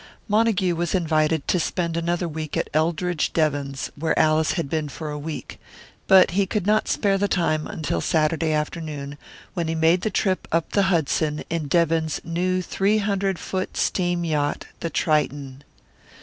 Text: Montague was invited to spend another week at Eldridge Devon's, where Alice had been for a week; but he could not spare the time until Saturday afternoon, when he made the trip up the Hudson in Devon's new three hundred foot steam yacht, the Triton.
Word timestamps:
Montague 0.27 0.75
was 0.75 0.95
invited 0.95 1.47
to 1.47 1.59
spend 1.59 1.95
another 1.95 2.27
week 2.27 2.57
at 2.57 2.71
Eldridge 2.73 3.33
Devon's, 3.33 3.91
where 3.95 4.17
Alice 4.17 4.53
had 4.53 4.67
been 4.67 4.89
for 4.89 5.11
a 5.11 5.19
week; 5.19 5.59
but 6.07 6.31
he 6.31 6.47
could 6.47 6.65
not 6.65 6.87
spare 6.87 7.19
the 7.19 7.27
time 7.27 7.67
until 7.67 8.01
Saturday 8.01 8.51
afternoon, 8.51 9.19
when 9.53 9.67
he 9.67 9.75
made 9.75 10.01
the 10.01 10.09
trip 10.09 10.47
up 10.51 10.71
the 10.71 10.89
Hudson 10.89 11.43
in 11.51 11.67
Devon's 11.67 12.19
new 12.23 12.63
three 12.63 12.97
hundred 12.97 13.37
foot 13.37 13.77
steam 13.77 14.23
yacht, 14.25 14.65
the 14.79 14.89
Triton. 14.89 15.63